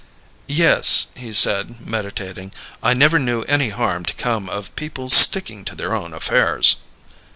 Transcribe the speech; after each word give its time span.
"Yes," 0.47 1.05
he 1.13 1.31
said, 1.31 1.79
meditating. 1.85 2.53
"I 2.81 2.95
never 2.95 3.19
knew 3.19 3.43
any 3.43 3.69
harm 3.69 4.03
to 4.05 4.15
come 4.15 4.49
of 4.49 4.75
people's 4.75 5.13
sticking 5.13 5.63
to 5.65 5.75
their 5.75 5.93
own 5.93 6.11
affairs." 6.15 6.77